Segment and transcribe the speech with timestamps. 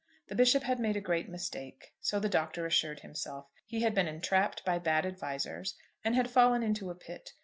[0.29, 1.93] The Bishop had made a great mistake.
[2.01, 3.45] So the Doctor assured himself.
[3.67, 7.33] He had been entrapped by bad advisers, and had fallen into a pit.